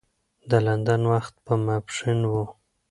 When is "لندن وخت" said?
0.67-1.33